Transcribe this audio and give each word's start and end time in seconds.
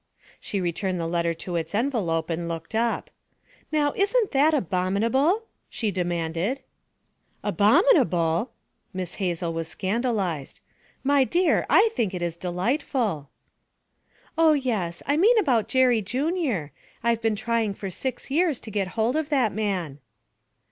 She 0.39 0.59
returned 0.59 0.99
the 0.99 1.05
letter 1.05 1.35
to 1.35 1.55
its 1.55 1.75
envelope 1.75 2.31
and 2.31 2.47
looked 2.47 2.73
up. 2.73 3.11
'Now 3.71 3.93
isn't 3.95 4.31
that 4.31 4.51
abominable?' 4.51 5.43
she 5.69 5.91
demanded. 5.91 6.61
'Abominable!' 7.43 8.49
Miss 8.93 9.13
Hazel 9.21 9.53
was 9.53 9.67
scandalized. 9.67 10.59
'My 11.03 11.23
dear, 11.23 11.67
I 11.69 11.89
think 11.93 12.15
it's 12.15 12.35
delightful.' 12.35 13.29
'Oh, 14.39 14.53
yes 14.53 15.03
I 15.05 15.17
mean 15.17 15.37
about 15.37 15.67
Jerry 15.69 16.01
Junior; 16.01 16.71
I've 17.03 17.21
been 17.21 17.35
trying 17.35 17.75
for 17.75 17.91
six 17.91 18.31
years 18.31 18.59
to 18.61 18.71
get 18.71 18.87
hold 18.97 19.15
of 19.15 19.29
that 19.29 19.51
man.' 19.51 19.99